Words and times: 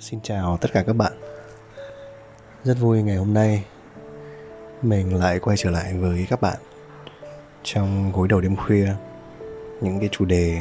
Xin 0.00 0.20
chào 0.22 0.56
tất 0.60 0.72
cả 0.72 0.82
các 0.86 0.92
bạn. 0.92 1.12
Rất 2.64 2.74
vui 2.80 3.02
ngày 3.02 3.16
hôm 3.16 3.34
nay 3.34 3.64
Mình 4.82 5.14
lại 5.14 5.38
quay 5.38 5.56
trở 5.56 5.70
lại 5.70 5.94
với 5.94 6.26
các 6.30 6.40
bạn 6.40 6.56
Trong 7.62 8.12
gối 8.12 8.28
đầu 8.28 8.40
đêm 8.40 8.56
khuya 8.56 8.88
Những 9.80 10.00
cái 10.00 10.08
chủ 10.12 10.24
đề 10.24 10.60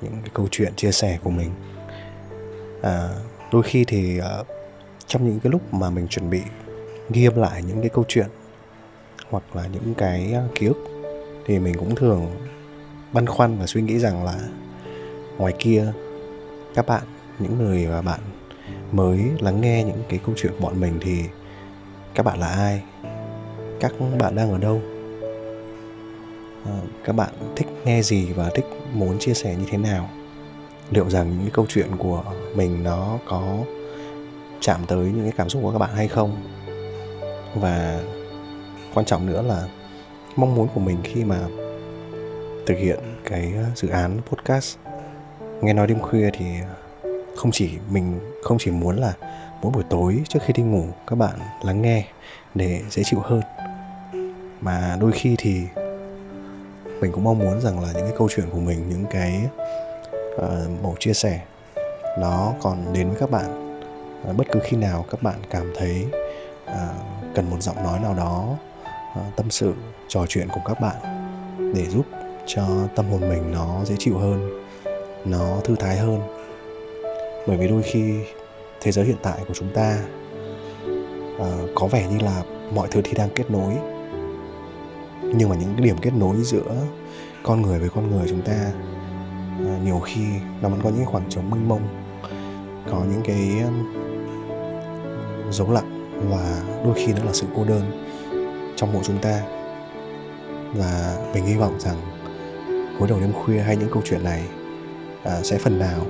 Những 0.00 0.12
cái 0.12 0.30
câu 0.34 0.48
chuyện 0.50 0.72
chia 0.76 0.92
sẻ 0.92 1.18
của 1.24 1.30
mình. 1.30 1.50
À, 2.82 3.08
Đôi 3.52 3.62
khi 3.62 3.84
thì 3.84 4.20
uh, 4.20 4.46
Trong 5.06 5.26
những 5.26 5.40
cái 5.40 5.50
lúc 5.50 5.74
mà 5.74 5.90
mình 5.90 6.08
chuẩn 6.08 6.30
bị 6.30 6.42
Ghi 7.10 7.24
âm 7.24 7.36
lại 7.36 7.62
những 7.62 7.80
cái 7.80 7.90
câu 7.90 8.04
chuyện 8.08 8.28
Hoặc 9.30 9.56
là 9.56 9.66
những 9.66 9.94
cái 9.94 10.34
uh, 10.46 10.54
ký 10.54 10.66
ức 10.66 10.84
Thì 11.46 11.58
mình 11.58 11.74
cũng 11.78 11.94
thường 11.94 12.26
Băn 13.12 13.26
khoăn 13.26 13.58
và 13.58 13.66
suy 13.66 13.82
nghĩ 13.82 13.98
rằng 13.98 14.24
là 14.24 14.38
Ngoài 15.38 15.54
kia 15.58 15.92
Các 16.74 16.86
bạn 16.86 17.02
những 17.38 17.58
người 17.58 17.86
mà 17.86 18.02
bạn 18.02 18.20
mới 18.92 19.30
lắng 19.40 19.60
nghe 19.60 19.84
những 19.84 20.02
cái 20.08 20.20
câu 20.26 20.34
chuyện 20.38 20.52
của 20.52 20.64
bọn 20.64 20.80
mình 20.80 20.98
thì 21.00 21.24
các 22.14 22.26
bạn 22.26 22.38
là 22.40 22.46
ai? 22.46 22.82
Các 23.80 23.92
bạn 24.18 24.36
đang 24.36 24.50
ở 24.50 24.58
đâu? 24.58 24.82
À, 26.66 26.72
các 27.04 27.12
bạn 27.12 27.30
thích 27.56 27.66
nghe 27.84 28.02
gì 28.02 28.32
và 28.32 28.50
thích 28.54 28.64
muốn 28.92 29.18
chia 29.18 29.34
sẻ 29.34 29.56
như 29.56 29.64
thế 29.70 29.78
nào? 29.78 30.10
Liệu 30.90 31.10
rằng 31.10 31.30
những 31.30 31.40
cái 31.40 31.50
câu 31.52 31.66
chuyện 31.68 31.96
của 31.98 32.24
mình 32.54 32.82
nó 32.82 33.18
có 33.26 33.58
chạm 34.60 34.80
tới 34.86 34.98
những 34.98 35.22
cái 35.22 35.32
cảm 35.36 35.48
xúc 35.48 35.62
của 35.62 35.72
các 35.72 35.78
bạn 35.78 35.94
hay 35.94 36.08
không? 36.08 36.36
Và 37.54 38.00
quan 38.94 39.06
trọng 39.06 39.26
nữa 39.26 39.42
là 39.42 39.68
mong 40.36 40.54
muốn 40.54 40.68
của 40.74 40.80
mình 40.80 40.98
khi 41.04 41.24
mà 41.24 41.40
thực 42.66 42.78
hiện 42.78 42.98
cái 43.24 43.54
dự 43.74 43.88
án 43.88 44.18
podcast. 44.26 44.78
Nghe 45.60 45.72
nói 45.72 45.86
đêm 45.86 46.00
khuya 46.00 46.30
thì 46.32 46.44
không 47.36 47.50
chỉ 47.52 47.70
mình 47.90 48.20
không 48.42 48.58
chỉ 48.60 48.70
muốn 48.70 48.96
là 48.96 49.14
mỗi 49.62 49.72
buổi 49.72 49.84
tối 49.90 50.22
trước 50.28 50.38
khi 50.46 50.52
đi 50.52 50.62
ngủ 50.62 50.84
các 51.06 51.16
bạn 51.16 51.38
lắng 51.62 51.82
nghe 51.82 52.04
để 52.54 52.82
dễ 52.90 53.02
chịu 53.04 53.20
hơn 53.20 53.42
mà 54.60 54.96
đôi 55.00 55.12
khi 55.12 55.34
thì 55.38 55.62
mình 57.00 57.12
cũng 57.12 57.24
mong 57.24 57.38
muốn 57.38 57.60
rằng 57.60 57.80
là 57.80 57.92
những 57.92 58.02
cái 58.02 58.14
câu 58.18 58.28
chuyện 58.36 58.46
của 58.52 58.58
mình 58.58 58.88
những 58.88 59.04
cái 59.10 59.48
ờ, 60.36 60.66
uh, 60.74 60.82
mẫu 60.82 60.96
chia 61.00 61.12
sẻ 61.12 61.40
nó 62.18 62.52
còn 62.62 62.92
đến 62.92 63.08
với 63.08 63.16
các 63.20 63.30
bạn. 63.30 63.78
Uh, 64.30 64.36
bất 64.36 64.46
cứ 64.52 64.60
khi 64.62 64.76
nào 64.76 65.04
các 65.10 65.22
bạn 65.22 65.34
cảm 65.50 65.72
thấy 65.76 66.06
uh, 66.64 66.74
cần 67.34 67.50
một 67.50 67.56
giọng 67.60 67.82
nói 67.84 68.00
nào 68.00 68.14
đó 68.14 68.48
uh, 69.12 69.36
tâm 69.36 69.50
sự 69.50 69.74
trò 70.08 70.24
chuyện 70.28 70.48
cùng 70.54 70.62
các 70.64 70.80
bạn 70.80 70.96
để 71.74 71.86
giúp 71.86 72.06
cho 72.46 72.66
tâm 72.96 73.10
hồn 73.10 73.20
mình 73.20 73.52
nó 73.52 73.84
dễ 73.84 73.94
chịu 73.98 74.18
hơn 74.18 74.64
nó 75.24 75.60
thư 75.64 75.76
thái 75.76 75.96
hơn 75.96 76.41
bởi 77.46 77.56
vì 77.56 77.68
đôi 77.68 77.82
khi 77.82 78.20
thế 78.80 78.92
giới 78.92 79.04
hiện 79.04 79.16
tại 79.22 79.38
của 79.48 79.54
chúng 79.54 79.68
ta 79.74 79.98
uh, 81.36 81.70
có 81.74 81.86
vẻ 81.86 82.08
như 82.10 82.18
là 82.18 82.42
mọi 82.74 82.88
thứ 82.90 83.00
thì 83.04 83.12
đang 83.12 83.30
kết 83.34 83.50
nối. 83.50 83.74
Nhưng 85.22 85.48
mà 85.48 85.56
những 85.56 85.74
cái 85.76 85.86
điểm 85.86 85.96
kết 86.02 86.14
nối 86.14 86.36
giữa 86.36 86.74
con 87.42 87.62
người 87.62 87.78
với 87.78 87.88
con 87.88 88.10
người 88.10 88.26
chúng 88.28 88.42
ta 88.42 88.72
uh, 89.60 89.84
nhiều 89.84 89.98
khi 89.98 90.24
nó 90.62 90.68
vẫn 90.68 90.80
có 90.82 90.90
những 90.90 91.04
khoảng 91.04 91.28
trống 91.28 91.50
mênh 91.50 91.68
mông 91.68 91.82
có 92.90 93.04
những 93.10 93.22
cái 93.24 93.62
um, 93.64 93.92
dấu 95.50 95.72
lặng 95.72 96.18
và 96.30 96.62
đôi 96.84 96.94
khi 96.94 97.12
nó 97.12 97.24
là 97.24 97.32
sự 97.32 97.46
cô 97.56 97.64
đơn 97.64 98.08
trong 98.76 98.92
mỗi 98.92 99.02
chúng 99.04 99.18
ta. 99.18 99.42
Và 100.74 101.16
mình 101.34 101.46
hy 101.46 101.56
vọng 101.56 101.80
rằng 101.80 101.96
cuối 102.98 103.08
đầu 103.08 103.20
đêm 103.20 103.32
khuya 103.32 103.58
hay 103.58 103.76
những 103.76 103.90
câu 103.92 104.02
chuyện 104.04 104.24
này 104.24 104.42
uh, 105.22 105.44
sẽ 105.44 105.58
phần 105.58 105.78
nào 105.78 106.00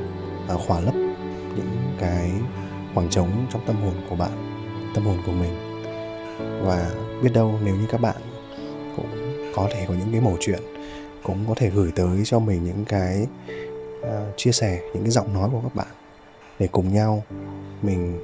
uh, 0.55 0.61
khỏa 0.67 0.81
lấp 0.81 0.95
những 1.56 1.97
cái 2.00 2.31
khoảng 2.95 3.11
trống 3.11 3.47
trong 3.53 3.67
tâm 3.67 3.77
hồn 3.77 3.95
của 4.11 4.17
bạn 4.17 4.58
tâm 4.95 5.05
hồn 5.05 5.19
của 5.27 5.33
mình. 5.33 5.55
Và 6.62 6.91
biết 7.22 7.31
đâu 7.34 7.58
nếu 7.64 7.77
như 7.77 7.86
các 7.91 8.00
bạn 8.00 8.17
cũng 8.96 9.51
có 9.55 9.68
thể 9.73 9.85
có 9.89 9.95
những 9.95 10.12
cái 10.12 10.20
mẩu 10.20 10.36
chuyện 10.41 10.61
cũng 11.23 11.45
có 11.48 11.55
thể 11.57 11.70
gửi 11.70 11.92
tới 11.96 12.23
cho 12.24 12.39
mình 12.39 12.64
những 12.64 12.85
cái 12.85 13.27
uh, 14.01 14.36
chia 14.36 14.52
sẻ 14.52 14.80
những 14.95 15.02
cái 15.02 15.11
giọng 15.11 15.35
nói 15.35 15.48
của 15.52 15.61
các 15.61 15.74
bạn 15.74 15.86
để 16.58 16.68
cùng 16.73 16.95
nhau 16.95 17.23
mình 17.83 18.20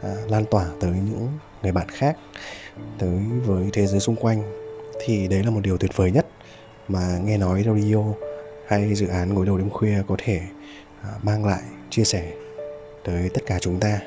uh, 0.00 0.30
lan 0.30 0.44
tỏa 0.50 0.66
tới 0.80 0.90
những 0.90 1.28
người 1.62 1.72
bạn 1.72 1.88
khác 1.88 2.16
tới 2.98 3.20
với 3.46 3.70
thế 3.72 3.86
giới 3.86 4.00
xung 4.00 4.16
quanh. 4.16 4.42
Thì 5.04 5.28
đấy 5.28 5.42
là 5.44 5.50
một 5.50 5.60
điều 5.62 5.78
tuyệt 5.78 5.96
vời 5.96 6.10
nhất 6.10 6.26
mà 6.88 7.18
nghe 7.24 7.38
nói 7.38 7.62
radio 7.66 8.02
hay 8.66 8.94
dự 8.94 9.06
án 9.06 9.34
gối 9.34 9.46
đầu 9.46 9.58
đêm 9.58 9.70
khuya 9.70 10.02
có 10.08 10.16
thể 10.18 10.40
uh, 11.00 11.24
mang 11.24 11.44
lại 11.44 11.62
chia 11.90 12.04
sẻ 12.04 12.32
tới 13.04 13.30
tất 13.34 13.42
cả 13.46 13.58
chúng 13.58 13.80
ta. 13.80 14.00